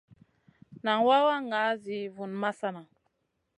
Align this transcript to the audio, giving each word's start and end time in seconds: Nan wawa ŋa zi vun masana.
Nan 0.83 0.99
wawa 1.07 1.35
ŋa 1.49 1.61
zi 1.83 1.97
vun 2.15 2.31
masana. 2.41 2.81